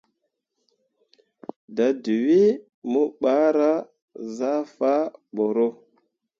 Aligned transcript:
Dadǝwee 1.75 2.49
mu 2.91 3.03
bahra 3.21 3.73
zah 4.35 4.61
faa 4.77 5.03
boro. 5.35 5.67